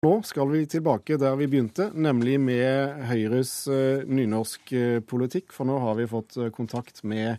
Nå 0.00 0.22
skal 0.24 0.48
vi 0.48 0.62
tilbake 0.66 1.18
der 1.20 1.34
vi 1.36 1.44
begynte, 1.44 1.90
nemlig 1.92 2.38
med 2.40 3.02
Høyres 3.04 3.50
uh, 3.68 4.00
nynorskpolitikk. 4.08 5.52
For 5.52 5.68
nå 5.68 5.74
har 5.82 5.98
vi 5.98 6.06
fått 6.08 6.38
uh, 6.40 6.46
kontakt 6.56 7.02
med 7.04 7.36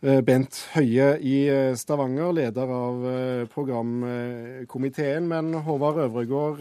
Bent 0.00 0.58
Høie 0.74 1.06
i 1.24 1.36
Stavanger, 1.80 2.34
leder 2.36 2.68
av 2.68 3.04
programkomiteen. 3.48 5.24
Men 5.30 5.54
Håvard 5.64 6.02
Øvregård, 6.04 6.60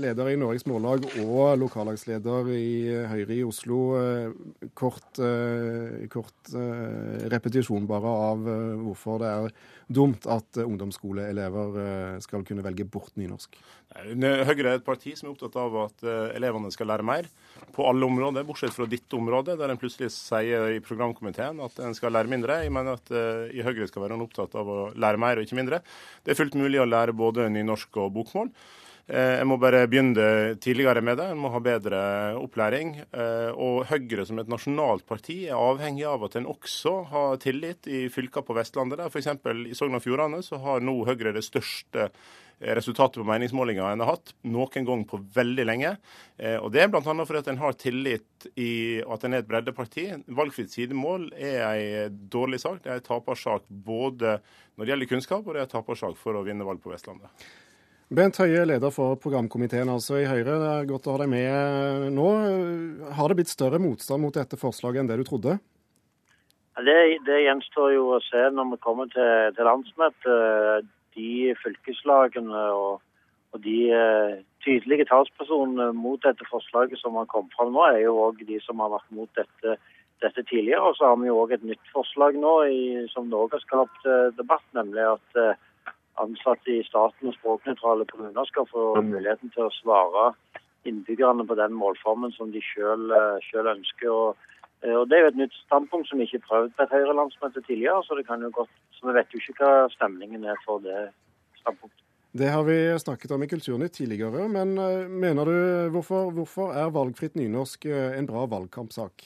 leder 0.00 0.30
i 0.32 0.38
Norges 0.40 0.64
Mållag 0.66 1.04
og 1.26 1.58
lokallagsleder 1.60 2.48
i 2.56 2.70
Høyre 3.12 3.36
i 3.36 3.44
Oslo. 3.44 3.82
Kort, 4.72 5.20
kort 6.08 6.54
repetisjon 7.36 7.88
bare 7.90 8.14
av 8.32 8.48
hvorfor 8.80 9.20
det 9.20 9.34
er 9.34 9.52
dumt 10.00 10.24
at 10.28 10.62
ungdomsskoleelever 10.64 12.20
skal 12.24 12.48
kunne 12.48 12.64
velge 12.64 12.88
bort 12.88 13.12
nynorsk. 13.20 13.60
Høyre 13.98 14.68
er 14.68 14.76
et 14.76 14.84
parti 14.84 15.14
som 15.16 15.26
er 15.26 15.32
opptatt 15.32 15.56
av 15.58 15.74
at 15.80 16.02
eh, 16.04 16.36
elevene 16.36 16.70
skal 16.70 16.90
lære 16.90 17.06
mer 17.08 17.26
på 17.74 17.86
alle 17.88 18.06
områder, 18.06 18.44
bortsett 18.46 18.74
fra 18.74 18.86
ditt 18.86 19.12
område, 19.16 19.56
der 19.58 19.72
en 19.72 19.80
plutselig 19.80 20.10
sier 20.14 20.74
i 20.76 20.82
programkomiteen 20.84 21.58
at 21.64 21.80
en 21.82 21.96
skal 21.96 22.12
lære 22.14 22.28
mindre. 22.30 22.37
Jeg 22.46 22.70
mener 22.70 22.98
at 22.98 23.10
uh, 23.10 23.48
i 23.50 23.64
Høyre 23.66 23.88
skal 23.88 24.04
være 24.04 24.18
opptatt 24.22 24.54
av 24.58 24.68
å 24.68 24.78
lære 24.94 25.18
mer 25.18 25.38
og 25.38 25.46
ikke 25.46 25.58
mindre. 25.58 25.80
Det 26.22 26.32
er 26.32 26.38
fullt 26.38 26.54
mulig 26.58 26.78
å 26.82 26.88
lære 26.88 27.16
både 27.16 27.48
nynorsk 27.50 27.98
og 27.98 28.12
bokmål. 28.14 28.52
Eh, 29.08 29.40
en 29.40 29.48
må 29.48 29.56
bare 29.60 29.86
begynne 29.88 30.56
tidligere 30.60 31.02
med 31.04 31.18
det. 31.20 31.30
En 31.32 31.40
må 31.40 31.52
ha 31.54 31.60
bedre 31.64 32.00
opplæring. 32.38 32.96
Og 33.56 33.86
Høyre 33.88 34.26
som 34.28 34.40
et 34.42 34.50
nasjonalt 34.52 35.06
parti 35.08 35.40
er 35.48 35.56
avhengig 35.56 36.04
av 36.08 36.26
at 36.28 36.36
en 36.38 36.50
også 36.50 36.98
har 37.12 37.40
tillit 37.42 37.88
i 37.88 38.06
fylker 38.12 38.44
på 38.44 38.56
Vestlandet. 38.58 39.00
Der 39.00 39.08
f.eks. 39.08 39.32
i 39.72 39.78
Sogn 39.78 39.96
og 39.96 40.04
Fjordane 40.04 40.42
så 40.44 40.60
har 40.62 40.84
nå 40.84 41.00
Høyre 41.08 41.32
det 41.36 41.46
største 41.46 42.10
resultatet 42.58 43.20
på 43.20 43.26
meningsmålinger 43.26 43.86
en 43.86 44.02
har 44.02 44.16
hatt 44.16 44.32
noen 44.50 44.86
gang 44.86 45.04
på 45.08 45.20
veldig 45.34 45.66
lenge. 45.66 45.94
Eh, 46.36 46.56
og 46.58 46.72
Det 46.72 46.82
er 46.82 46.90
bl.a. 46.90 47.02
fordi 47.02 47.38
at 47.38 47.50
en 47.52 47.62
har 47.62 47.78
tillit 47.78 48.48
i 48.56 48.98
at 49.06 49.24
en 49.24 49.36
er 49.36 49.44
et 49.44 49.50
breddeparti. 49.50 50.08
Valgfritt 50.26 50.74
sidemål 50.74 51.30
er 51.34 51.62
en 52.08 52.18
dårlig 52.30 52.60
sak. 52.64 52.82
Det 52.82 52.92
er 52.92 53.00
en 53.02 53.08
tapersak 53.08 53.68
både 53.68 54.38
når 54.74 54.84
det 54.84 54.92
gjelder 54.92 55.12
kunnskap, 55.14 55.46
og 55.46 55.54
det 55.54 55.62
er 55.62 55.68
en 55.68 55.76
tapersak 55.76 56.18
for 56.18 56.38
å 56.38 56.44
vinne 56.46 56.66
valg 56.66 56.82
på 56.82 56.92
Vestlandet. 56.92 57.48
Bent 58.08 58.38
Høie, 58.40 58.62
leder 58.64 58.88
for 58.88 59.18
programkomiteen 59.20 59.90
altså 59.92 60.22
i 60.22 60.28
Høyre. 60.28 60.54
Det 60.56 60.68
er 60.72 60.86
godt 60.88 61.08
å 61.10 61.14
ha 61.14 61.18
deg 61.20 61.28
med 61.28 62.06
nå. 62.16 62.28
Har 63.18 63.28
det 63.28 63.36
blitt 63.42 63.52
større 63.52 63.80
motstand 63.82 64.24
mot 64.24 64.32
dette 64.32 64.56
forslaget 64.56 65.02
enn 65.02 65.10
det 65.10 65.18
du 65.20 65.26
trodde? 65.28 65.58
Det, 66.78 66.96
det 67.26 67.42
gjenstår 67.42 67.92
jo 67.92 68.06
å 68.14 68.22
se 68.24 68.46
når 68.54 68.70
vi 68.70 68.80
kommer 68.86 69.10
til, 69.12 69.52
til 69.58 69.68
landsmøtet 69.68 70.88
de 71.18 71.52
fylkeslagene 71.60 72.64
og, 72.78 73.04
og 73.52 73.62
de 73.66 73.76
eh, 73.92 74.34
tydelige 74.64 75.08
talspersonene 75.10 75.90
mot 75.92 76.22
dette 76.24 76.48
forslaget 76.48 77.02
som 77.02 77.18
har 77.20 77.28
kommet 77.28 77.52
fram 77.58 77.74
nå, 77.74 77.84
er 77.90 78.06
jo 78.06 78.16
òg 78.24 78.40
de 78.48 78.56
som 78.64 78.80
har 78.80 78.94
vært 78.94 79.16
mot 79.20 79.28
dette, 79.36 79.76
dette 80.24 80.48
tidligere. 80.48 80.80
Og 80.80 80.96
så 80.96 81.10
har 81.10 81.20
vi 81.20 81.28
jo 81.28 81.42
òg 81.42 81.58
et 81.58 81.70
nytt 81.74 81.92
forslag 81.92 82.40
nå 82.40 82.54
i, 82.72 82.82
som 83.12 83.28
òg 83.36 83.58
har 83.58 83.68
skapt 83.68 84.08
eh, 84.08 84.30
debatt, 84.38 84.64
nemlig 84.78 85.10
at 85.12 85.42
eh, 85.44 85.66
ansatte 86.22 86.72
i 86.74 86.84
staten 86.86 87.30
og 87.30 87.36
språknøytrale 87.38 88.06
kommuner 88.10 88.48
skal 88.48 88.66
få 88.70 88.90
muligheten 89.00 89.52
til 89.54 89.66
å 89.66 89.74
svare 89.78 90.32
innbyggerne 90.88 91.46
på 91.46 91.56
den 91.58 91.74
målformen 91.76 92.32
som 92.36 92.52
de 92.54 92.62
selv 92.72 93.72
ønsker. 93.74 94.10
Og, 94.10 94.36
og 94.86 95.04
Det 95.10 95.18
er 95.18 95.24
jo 95.26 95.32
et 95.32 95.40
nytt 95.42 95.56
standpunkt 95.66 96.10
som 96.10 96.20
ikke 96.22 96.40
er 96.40 96.46
prøvd 96.48 96.76
på 96.76 96.86
et 96.86 96.94
Høyre-landsmøte 96.96 97.64
tidligere. 97.66 98.02
så 98.04 98.18
det 98.18 98.26
kan 98.26 98.42
jo 98.42 98.50
godt 98.54 98.74
så 98.98 99.06
vi 99.06 99.14
vet 99.14 99.32
jo 99.34 99.38
ikke 99.38 99.62
hva 99.62 99.88
stemningen 99.94 100.44
er 100.44 100.58
for 100.64 100.82
det 100.82 101.08
standpunktet. 101.60 102.04
Det 102.38 102.50
har 102.52 102.64
vi 102.66 102.76
snakket 103.00 103.32
om 103.34 103.42
i 103.42 103.48
Kulturnytt 103.48 103.94
tidligere, 103.96 104.48
men 104.52 104.76
eh, 104.78 105.08
mener 105.08 105.48
du 105.48 105.90
hvorfor, 105.94 106.32
hvorfor 106.36 106.74
er 106.76 106.92
valgfritt 106.92 107.38
nynorsk 107.38 107.86
eh, 107.88 108.18
en 108.18 108.28
bra 108.28 108.44
valgkampsak? 108.50 109.24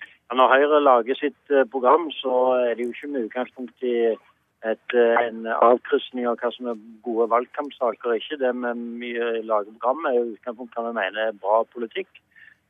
Ja, 0.00 0.38
når 0.38 0.54
Høyre 0.54 0.80
lager 0.80 1.18
sitt 1.18 1.52
eh, 1.52 1.66
program, 1.70 2.08
så 2.16 2.32
er 2.62 2.72
det 2.74 2.86
jo 2.86 2.94
ikke 2.94 3.12
med 3.12 3.28
utgangspunkt 3.28 3.84
i 3.84 4.14
et, 4.66 4.94
en 4.96 5.46
avkrysning 5.46 6.28
av 6.28 6.38
hva 6.40 6.50
som 6.54 6.70
er 6.72 6.84
gode 7.06 7.28
valgkampsaker 7.32 8.12
og 8.12 8.20
ikke. 8.20 8.38
Det 8.42 8.52
vi 9.00 9.12
lager 9.46 9.72
program 9.72 10.06
er 10.10 10.18
jo 10.18 10.30
utgangspunkt 10.34 10.78
hva 10.78 10.88
vi 10.88 10.96
mener 11.00 11.20
er 11.26 11.42
bra 11.42 11.62
politikk. 11.74 12.10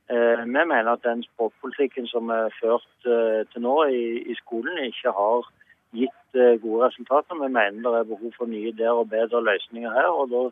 Vi 0.08 0.46
mener 0.54 0.92
at 0.92 1.02
den 1.02 1.24
språkpolitikken 1.26 2.06
som 2.06 2.28
er 2.30 2.52
ført 2.60 2.86
til 3.02 3.64
nå 3.64 3.76
i, 3.90 4.02
i 4.30 4.36
skolen, 4.38 4.78
ikke 4.86 5.10
har 5.16 5.48
gitt 5.96 6.38
eh, 6.38 6.56
gode 6.62 6.86
resultater. 6.86 7.38
Vi 7.40 7.48
mener 7.48 7.90
det 7.90 8.00
er 8.00 8.10
behov 8.10 8.32
for 8.36 8.50
nye 8.50 8.72
ideer 8.72 8.96
og 9.02 9.10
bedre 9.10 9.42
løsninger 9.44 9.92
her. 9.92 10.08
og 10.10 10.30
da 10.34 10.42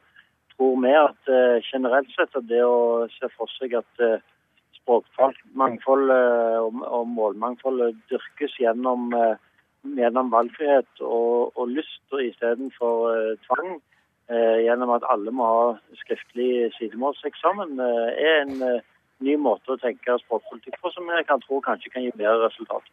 tror 0.55 0.77
vi 0.85 0.93
at 0.99 1.33
eh, 1.39 1.65
generelt 1.73 2.11
sett 2.15 2.37
at 2.37 2.49
det 2.51 2.63
å 2.65 3.09
se 3.17 3.31
for 3.37 3.51
seg 3.59 3.77
at 3.81 4.05
eh, 4.05 4.23
språkmangfold 4.81 6.11
og 6.13 7.07
målmangfold 7.09 7.87
dyrkes 8.11 8.59
gjennom, 8.61 9.15
gjennom 9.85 10.31
valgfrihet 10.33 11.03
og, 11.03 11.53
og 11.59 11.69
lyst 11.69 12.17
istedenfor 12.25 13.37
tvang, 13.47 13.77
gjennom 14.65 14.95
at 14.95 15.05
alle 15.13 15.33
må 15.35 15.47
ha 15.49 15.65
skriftlig 16.01 16.71
sidemålseksamen, 16.79 17.77
er 17.81 18.43
en 18.45 18.55
ny 19.25 19.37
måte 19.41 19.75
å 19.75 19.81
tenke 19.83 20.17
språkpolitikk 20.23 20.79
på 20.81 20.93
som 20.95 21.11
jeg 21.13 21.27
kan 21.29 21.43
tro 21.45 21.61
kanskje 21.65 21.93
kan 21.93 22.07
gi 22.07 22.15
bedre 22.17 22.47
resultater. 22.47 22.91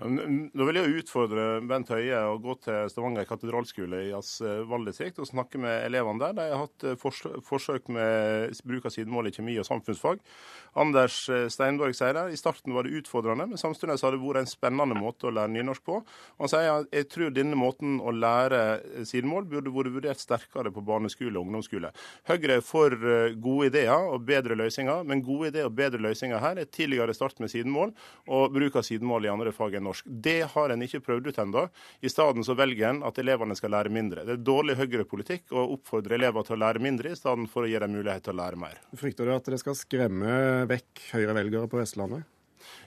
Da 0.00 0.64
vil 0.64 0.78
jeg 0.78 1.00
utfordre 1.02 1.42
Bent 1.68 1.90
Høie 1.92 2.16
å 2.30 2.38
gå 2.40 2.54
til 2.64 2.88
Stavanger 2.88 3.26
katedralskole 3.28 3.98
i 4.06 4.12
hans 4.14 4.38
eh, 4.40 4.62
og 4.64 5.26
snakke 5.28 5.60
med 5.60 5.84
elevene 5.84 6.22
der. 6.22 6.36
De 6.38 6.46
har 6.48 6.62
hatt 6.62 6.86
eh, 6.88 6.96
forsøk 7.44 7.90
med 7.92 8.56
bruk 8.64 8.88
av 8.88 8.94
sidemål 8.94 9.28
i 9.28 9.32
kjemi 9.34 9.58
og 9.60 9.66
samfunnsfag. 9.68 10.22
Anders 10.80 11.18
eh, 11.28 11.50
Steinborg 11.52 11.92
sier 11.98 12.16
der 12.16 12.32
i 12.32 12.38
starten 12.40 12.72
var 12.72 12.88
det 12.88 13.02
utfordrende, 13.02 13.44
men 13.50 13.60
samtidig 13.60 13.98
har 14.00 14.16
det 14.16 14.22
vært 14.22 14.40
en 14.40 14.48
spennende 14.48 14.96
måte 14.96 15.28
å 15.28 15.34
lære 15.36 15.52
nynorsk 15.52 15.84
på. 15.84 15.98
Han 16.40 16.52
sier 16.52 16.70
at 16.78 16.96
jeg 16.96 17.10
tror 17.12 17.36
denne 17.36 17.60
måten 17.60 18.00
å 18.00 18.16
lære 18.16 19.04
sidemål 19.04 19.50
burde 19.52 19.74
vært 19.74 19.92
vurdert 19.98 20.24
sterkere 20.24 20.72
på 20.72 20.84
barneskole 20.86 21.36
og 21.36 21.44
ungdomsskole. 21.44 21.92
Høyre 22.30 22.56
er 22.56 22.64
for 22.64 22.96
gode 23.36 23.68
ideer 23.68 24.08
og 24.14 24.24
bedre 24.24 24.56
løsninger, 24.56 25.04
men 25.04 25.26
gode 25.26 25.52
ideer 25.52 25.68
og 25.68 25.76
bedre 25.76 26.00
løsninger 26.08 26.40
her 26.40 26.64
er 26.64 26.72
tidligere 26.72 27.16
start 27.16 27.36
med 27.44 27.52
sidemål 27.52 27.92
og 28.32 28.56
bruk 28.56 28.80
av 28.80 28.88
sidemål 28.88 29.28
i 29.28 29.34
andre 29.36 29.52
fag 29.52 29.76
enn 29.76 29.89
norsk. 29.90 30.08
Det 30.28 30.40
har 30.54 30.72
en 30.72 30.86
ikke 30.86 31.02
prøvd 31.04 31.30
ut 31.30 31.42
ennå. 31.44 31.66
I 32.00 32.12
stedet 32.12 32.46
så 32.46 32.56
velger 32.58 32.90
en 32.90 33.04
at 33.06 33.20
elevene 33.20 33.56
skal 33.58 33.74
lære 33.76 33.92
mindre. 33.92 34.24
Det 34.26 34.38
er 34.38 34.44
dårlig 34.46 34.78
Høyre-politikk 34.80 35.54
å 35.54 35.68
oppfordre 35.76 36.16
elever 36.16 36.46
til 36.46 36.56
å 36.56 36.62
lære 36.64 36.82
mindre, 36.82 37.12
i 37.12 37.18
stedet 37.18 37.50
for 37.52 37.66
å 37.66 37.70
gi 37.70 37.78
dem 37.82 37.96
mulighet 37.98 38.26
til 38.26 38.36
å 38.36 38.40
lære 38.40 38.60
mer. 38.60 38.80
Frykter 38.98 39.28
du 39.28 39.36
at 39.36 39.50
det 39.50 39.60
skal 39.62 39.78
skremme 39.78 40.66
vekk 40.70 41.08
Høyre-velgere 41.14 41.70
på 41.70 41.82
Vestlandet? 41.82 42.28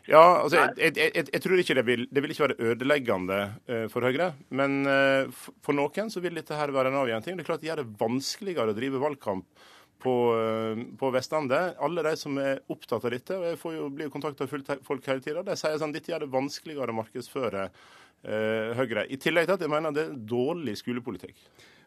Ja, 0.06 0.44
altså, 0.44 0.60
jeg, 0.60 0.94
jeg, 0.98 1.12
jeg, 1.16 1.28
jeg, 1.32 1.42
tror 1.42 1.62
ikke 1.62 1.76
det 1.78 1.84
vil, 1.88 2.04
det 2.12 2.24
vil 2.24 2.34
ikke 2.34 2.44
være 2.44 2.72
ødeleggende 2.72 3.38
uh, 3.72 3.86
for 3.92 4.06
Høyre. 4.06 4.34
Men 4.54 4.82
uh, 4.86 5.46
for 5.64 5.78
noen 5.78 6.12
så 6.14 6.24
vil 6.24 6.36
dette 6.40 6.58
her 6.58 6.74
være 6.76 6.92
en 6.92 7.00
avgjørende 7.02 7.28
ting. 7.28 7.40
Det 7.40 7.46
er 7.46 7.50
klart 7.50 7.64
det 7.64 7.72
gjør 7.72 7.84
det 7.84 8.02
vanskeligere 8.02 8.74
å 8.74 8.78
drive 8.78 9.02
valgkamp 9.02 9.64
på, 10.04 10.16
eh, 10.38 10.84
på, 11.00 11.12
Vestlandet. 11.16 11.78
Alle 11.80 12.04
de 12.06 12.16
som 12.20 12.38
er 12.42 12.64
opptatt 12.74 13.06
av 13.06 13.14
dette, 13.14 13.38
og 13.38 13.46
jeg 13.48 13.60
får 13.62 13.76
jo 13.78 13.90
bli 13.96 14.10
kontakta 14.14 14.46
av 14.46 14.80
folk 14.86 15.08
hele 15.10 15.24
tida, 15.24 15.44
de 15.46 15.58
sier 15.60 15.80
sånn 15.82 15.96
dette 15.96 16.12
gjør 16.12 16.26
det 16.26 16.34
vanskeligere 16.34 16.94
å 16.94 17.00
markedsføre 17.00 17.68
eh, 17.68 18.74
Høyre. 18.80 19.08
I 19.08 19.20
tillegg 19.22 19.48
til 19.48 19.58
at 19.58 19.64
jeg 19.64 19.72
mener 19.72 19.96
det 19.96 20.08
er 20.10 20.18
dårlig 20.34 20.76
skolepolitikk. 20.82 21.40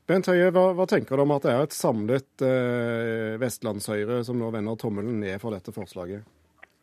Bent 0.06 0.28
Høie, 0.30 0.52
hva, 0.54 0.68
hva, 0.78 0.86
tenker 0.86 1.18
du 1.18 1.24
om 1.24 1.34
at 1.34 1.46
det 1.46 1.52
er 1.52 1.64
et 1.66 1.74
samlet 1.74 2.46
eh, 2.46 3.36
Vestlandshøyre 3.42 4.22
som 4.26 4.38
nå 4.38 4.52
vender 4.54 4.78
tommelen 4.78 5.18
ned 5.22 5.40
for 5.42 5.56
dette 5.56 5.74
forslaget? 5.74 6.22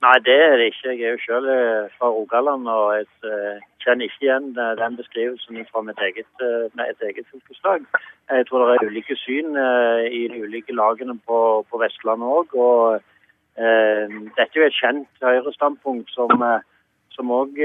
Nei, 0.04 0.18
det 0.28 0.36
er 0.46 0.58
det 0.60 0.66
ikke. 0.72 0.90
Jeg 1.00 1.06
er 1.08 1.14
jo 1.16 1.22
selv 1.26 1.46
eh, 1.54 1.92
fra 1.98 2.08
Rogaland 2.12 2.68
og 2.68 2.88
jeg 2.98 3.06
uh, 3.24 3.62
kjenner 3.84 4.10
ikke 4.10 4.26
igjen 4.26 4.50
uh, 4.58 4.74
den 4.82 4.98
beskrivelsen 5.00 5.62
fra 5.70 5.84
mitt 5.88 6.02
eget, 6.08 6.28
et 6.44 7.06
eget 7.08 7.30
fylkeslag. 7.32 7.86
Jeg 8.32 8.48
tror 8.50 8.66
det 8.66 8.76
er 8.76 8.90
ulike 8.90 9.16
syn 9.22 9.56
i 10.20 10.22
de 10.34 10.44
ulike 10.44 10.76
lagene 10.76 11.16
på, 11.28 11.40
på 11.70 11.80
Vestlandet 11.80 12.36
òg. 12.40 12.56
Og 12.68 13.00
dette 13.56 14.50
er 14.50 14.60
jo 14.60 14.68
et 14.68 14.80
kjent 14.82 15.24
Høyre-standpunkt 15.24 16.12
som 16.12 16.32
som 17.14 17.30
òg 17.30 17.60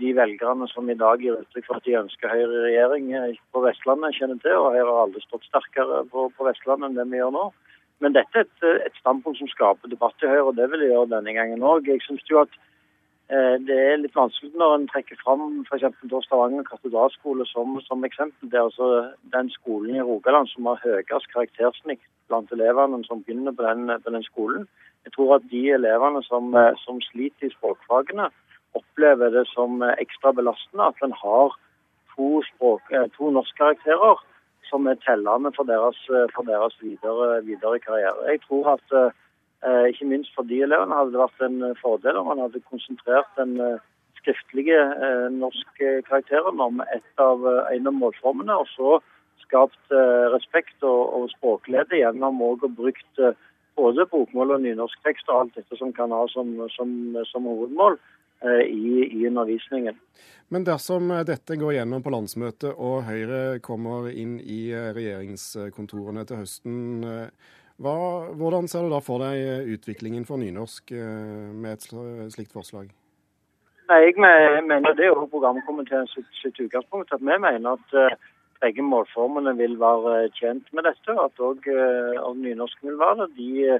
de 0.00 0.10
velgerne 0.16 0.64
som 0.70 0.88
i 0.88 0.96
dag 0.96 1.20
gir 1.20 1.36
uttrykk 1.36 1.66
for 1.66 1.76
at 1.76 1.84
de 1.84 1.98
ønsker 1.98 2.32
Høyre 2.32 2.54
i 2.54 2.62
regjering 2.64 3.10
på 3.52 3.60
Vestlandet, 3.66 4.16
kjenner 4.16 4.38
til. 4.40 4.56
Og 4.56 4.72
Høyre 4.72 4.88
har 4.88 5.02
aldri 5.02 5.20
stått 5.26 5.44
sterkere 5.50 6.06
på, 6.08 6.30
på 6.32 6.46
Vestlandet 6.48 6.88
enn 6.88 6.96
det 6.96 7.10
vi 7.12 7.20
gjør 7.20 7.34
nå. 7.36 7.50
Men 8.00 8.16
dette 8.16 8.38
er 8.38 8.46
et, 8.46 8.66
et, 8.86 8.98
standpunkt 9.00 9.38
som 9.38 9.48
skaper 9.52 9.92
debatt 9.92 10.24
i 10.24 10.28
Høyre, 10.28 10.48
og 10.50 10.56
det 10.56 10.70
vil 10.72 10.84
jeg 10.84 10.94
gjøre 10.94 11.12
denne 11.12 11.34
gangen 11.36 11.64
òg. 11.66 11.88
Jeg 11.88 12.00
syns 12.06 12.24
jo 12.30 12.40
at 12.40 12.54
eh, 13.28 13.56
det 13.68 13.76
er 13.76 14.00
litt 14.00 14.16
vanskelig 14.16 14.54
når 14.56 14.76
en 14.76 14.86
trekker 14.88 15.20
fram 15.20 15.42
f.eks. 15.66 15.84
Stavanger 16.24 16.64
katedralskole 16.68 17.44
som, 17.50 17.76
som, 17.84 18.06
eksempel. 18.08 18.48
Det 18.48 18.56
er 18.56 18.68
altså 18.70 18.90
den 19.36 19.52
skolen 19.52 19.98
i 19.98 20.06
Rogaland 20.06 20.48
som 20.52 20.70
har 20.72 20.80
høyest 20.84 21.28
karaktersnitt 21.34 22.04
blant 22.32 22.52
elevene 22.56 23.02
som 23.04 23.20
begynner 23.26 23.52
på 23.52 23.68
den, 23.68 23.92
på 24.00 24.14
den, 24.16 24.24
skolen. 24.24 24.64
Jeg 25.04 25.12
tror 25.16 25.36
at 25.36 25.50
de 25.52 25.64
elevene 25.76 26.24
som, 26.24 26.54
eh, 26.56 26.72
som 26.86 27.04
sliter 27.10 27.50
i 27.50 27.52
språkfagene, 27.52 28.30
opplever 28.78 29.32
det 29.34 29.48
som 29.50 29.82
ekstra 29.82 30.30
belastende 30.32 30.92
at 30.92 31.00
en 31.02 31.12
har 31.20 31.56
to, 32.14 32.40
språk, 32.48 32.92
eh, 32.94 33.08
to 33.16 33.32
norskkarakterer 33.34 34.24
som 34.70 34.86
er 34.86 34.98
tellende 35.04 35.52
for 35.56 35.68
deres, 35.68 35.98
for 36.34 36.46
deres 36.46 36.76
videre, 36.80 37.42
videre, 37.46 37.80
karriere. 37.82 38.26
Jeg 38.30 38.42
tror 38.46 38.72
at 38.76 38.96
eh, 38.96 39.86
ikke 39.90 40.08
minst 40.12 40.34
for 40.36 40.48
de 40.48 40.62
elevene 40.64 40.96
hadde 40.96 41.14
det 41.14 41.22
vært 41.22 41.46
en 41.46 41.60
fordel 41.82 42.20
om 42.20 42.30
man 42.30 42.42
hadde 42.46 42.62
konsentrert 42.70 43.30
den 43.40 43.56
skriftlige 44.20 44.80
eh, 44.80 45.28
norske 45.34 45.94
karakteren 46.08 46.62
om 46.62 46.82
et 46.86 47.24
av, 47.24 47.44
en 47.74 47.92
av 47.92 47.98
målformene, 47.98 48.56
og 48.56 48.70
så 48.76 48.98
skapt 49.44 49.94
respekt 50.30 50.84
og, 50.86 51.00
og 51.16 51.30
språklede 51.32 51.98
gjennom 51.98 52.38
å 52.44 52.52
brukt 52.68 53.22
både 53.80 54.06
bokmål 54.12 54.56
og 54.56 54.64
nynorsktekst 54.66 55.30
og 55.32 55.42
alt 55.42 55.60
dette 55.60 55.80
som 55.80 55.94
kan 55.96 56.12
ha 56.14 56.22
som, 56.32 56.52
som, 56.76 56.92
som 57.32 57.48
hovedmål 57.48 57.98
i, 58.40 58.92
i 59.04 59.26
undervisningen. 59.28 59.96
Men 60.48 60.64
dersom 60.64 61.10
dette 61.28 61.58
går 61.60 61.74
gjennom 61.76 62.04
på 62.04 62.12
landsmøtet 62.14 62.70
og 62.72 63.02
Høyre 63.04 63.58
kommer 63.64 64.08
inn 64.08 64.38
i 64.40 64.70
regjeringskontorene 64.72 66.24
til 66.28 66.40
høsten, 66.40 66.78
hva, 67.80 67.96
hvordan 68.36 68.66
ser 68.68 68.84
du 68.84 68.92
da 68.92 69.00
for 69.00 69.22
deg 69.24 69.70
utviklingen 69.72 70.26
for 70.28 70.40
nynorsk 70.40 70.92
eh, 70.92 71.46
med 71.48 71.78
et 71.78 71.86
slikt 72.34 72.52
forslag? 72.52 72.90
Nei, 73.90 74.00
jeg 74.04 74.18
mener 74.68 74.92
Det 74.94 75.06
er 75.06 75.14
jo 75.14 75.24
programkomiteen 75.32 76.06
sitt, 76.12 76.28
sitt 76.42 76.60
utgangspunkt. 76.60 77.12
at 77.12 77.24
Vi 77.24 77.38
mener 77.40 77.72
at 77.72 77.96
begge 78.60 78.82
målformene 78.82 79.56
vil 79.56 79.78
være 79.80 80.28
tjent 80.36 80.68
med 80.72 80.84
dette. 80.88 81.16
At 81.16 81.40
òg 81.40 81.64
nynorsken 81.64 82.42
nynorsk 82.42 82.84
vil 82.84 82.98
være 83.00 83.26
det. 83.26 83.30
De, 83.36 83.78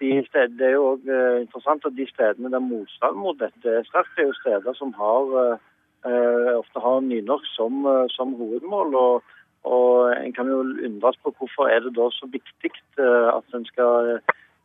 de 0.00 0.12
steder, 0.28 0.54
det 0.58 0.66
er 0.68 0.76
jo 0.76 0.92
òg 0.94 1.10
interessant 1.40 1.84
at 1.84 1.96
de 1.96 2.06
stedene 2.08 2.52
der 2.52 2.62
motstand 2.64 3.18
mot 3.20 3.40
dette 3.40 3.76
er 3.80 3.88
sterkt, 3.88 4.14
det 4.16 4.24
er 4.24 4.30
jo 4.30 4.38
steder 4.42 4.78
som 4.78 4.94
har 4.96 5.58
Eh, 6.06 6.58
ofte 6.58 6.80
har 6.80 7.00
nynorsk 7.00 7.48
som, 7.56 7.86
eh, 7.86 8.06
som 8.08 8.34
hovedmål. 8.34 8.94
og 8.94 9.22
og 9.64 10.16
En 10.24 10.32
kan 10.32 10.46
jo 10.48 10.58
undres 10.60 11.16
på 11.22 11.34
hvorfor 11.38 11.68
er 11.68 11.80
det 11.80 11.96
da 11.96 12.08
så 12.10 12.26
viktig 12.26 12.72
eh, 12.98 13.28
at 13.36 13.44
en 13.54 13.64
skal 13.64 14.20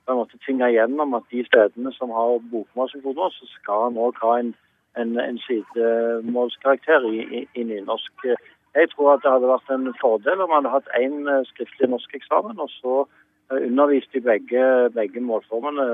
på 0.05 0.11
en 0.11 0.17
måte 0.17 0.39
tvinge 0.45 0.71
gjennom 0.71 1.13
at 1.13 1.23
de 1.31 1.43
stedene 1.45 1.91
som 1.93 2.09
har 2.09 2.39
bokmål 2.51 2.89
som 2.89 3.01
hovedmål, 3.01 3.31
så 3.31 3.45
skal 3.47 3.87
en 3.87 3.97
òg 3.97 4.15
ha 4.21 4.39
en, 4.39 4.55
en, 4.97 5.19
en 5.19 5.37
sidemålskarakter 5.37 7.01
i, 7.11 7.19
i, 7.37 7.47
i, 7.55 7.63
nynorsk. 7.63 8.25
Jeg 8.75 8.89
tror 8.91 9.13
at 9.13 9.23
det 9.23 9.31
hadde 9.31 9.47
vært 9.47 9.69
en 9.71 9.87
fordel 10.01 10.41
om 10.43 10.51
man 10.51 10.67
hadde 10.67 10.73
hatt 10.75 10.89
én 10.99 11.29
skriftlig 11.51 11.87
norskeksamen, 11.93 12.59
og 12.59 12.69
så 12.79 12.95
undervist 13.53 14.15
i 14.17 14.23
begge, 14.25 14.61
begge 14.95 15.21
målformene, 15.21 15.85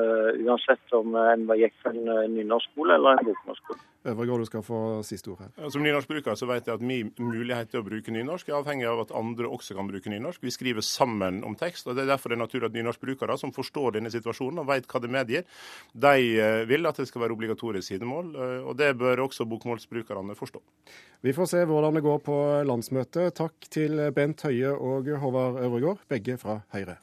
uansett 0.45 0.93
om 0.95 1.15
en 1.19 1.47
gikk 1.59 1.75
på 1.83 1.91
en 1.91 2.35
nynorskskole 2.35 2.95
eller 2.95 3.19
en 3.19 3.31
bokmålsskole. 3.31 3.81
Øvregård, 4.01 4.39
du 4.39 4.45
skal 4.45 4.63
få 4.65 4.77
siste 5.05 5.29
ord 5.29 5.43
her. 5.43 5.69
Som 5.69 5.83
nynorskbruker 5.85 6.33
så 6.39 6.47
vet 6.49 6.65
jeg 6.65 6.73
at 6.73 6.85
min 6.85 7.11
mulighet 7.21 7.69
til 7.69 7.83
å 7.83 7.85
bruke 7.85 8.13
nynorsk 8.13 8.49
er 8.49 8.57
avhengig 8.57 8.87
av 8.89 9.03
at 9.03 9.13
andre 9.13 9.45
også 9.45 9.75
kan 9.77 9.91
bruke 9.91 10.09
nynorsk. 10.09 10.41
Vi 10.41 10.53
skriver 10.53 10.81
sammen 10.81 11.43
om 11.45 11.53
tekst, 11.59 11.85
og 11.85 11.95
det 11.95 12.07
er 12.07 12.13
derfor 12.15 12.33
det 12.33 12.39
er 12.39 12.41
naturlig 12.41 12.71
at 12.71 12.79
nynorskbrukere 12.79 13.37
som 13.37 13.53
forstår 13.53 13.99
denne 13.99 14.09
situasjonen 14.13 14.63
og 14.63 14.71
vet 14.71 14.89
hva 14.89 15.03
det 15.03 15.13
medgir, 15.13 15.45
de 15.93 16.15
eh, 16.33 16.63
vil 16.71 16.89
at 16.89 16.97
det 16.97 17.05
skal 17.11 17.27
være 17.27 17.37
obligatorisk 17.37 17.91
sidemål. 17.91 18.33
Eh, 18.33 18.57
og 18.65 18.73
det 18.81 18.95
bør 18.97 19.27
også 19.27 19.45
bokmålsbrukerne 19.51 20.39
forstå. 20.39 20.63
Vi 21.21 21.37
får 21.37 21.53
se 21.53 21.63
hvordan 21.69 21.99
det 21.99 22.05
går 22.07 22.25
på 22.25 22.41
landsmøtet. 22.65 23.35
Takk 23.37 23.69
til 23.69 24.01
Bent 24.17 24.41
Høie 24.49 24.73
og 24.73 25.13
Håvard 25.21 25.61
Øvregård, 25.61 26.01
begge 26.09 26.41
fra 26.41 26.63
Høyre. 26.73 26.97